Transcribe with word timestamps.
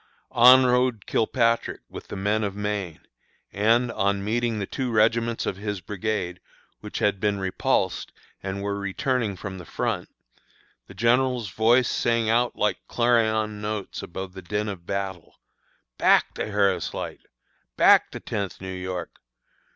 On 0.31 0.65
rode 0.65 1.05
Kilpatrick 1.05 1.81
with 1.87 2.07
the 2.07 2.15
men 2.15 2.43
of 2.43 2.55
Maine, 2.55 3.01
and, 3.53 3.91
on 3.91 4.23
meeting 4.25 4.57
the 4.57 4.65
two 4.65 4.89
regiments 4.89 5.45
of 5.45 5.57
his 5.57 5.79
brigade, 5.79 6.39
which 6.79 6.97
had 6.97 7.19
been 7.19 7.37
repulsed 7.39 8.11
and 8.41 8.63
were 8.63 8.79
returning 8.79 9.35
from 9.35 9.59
the 9.59 9.63
front, 9.63 10.09
the 10.87 10.95
General's 10.95 11.49
voice 11.49 11.87
sang 11.87 12.31
out 12.31 12.55
like 12.55 12.79
clarion 12.87 13.61
notes 13.61 14.01
above 14.01 14.33
the 14.33 14.41
din 14.41 14.69
of 14.69 14.87
battle, 14.87 15.39
"Back, 15.99 16.33
the 16.33 16.47
Harris 16.47 16.95
Light! 16.95 17.21
Back, 17.77 18.09
the 18.09 18.19
Tenth 18.19 18.59
New 18.59 18.73
York! 18.73 19.19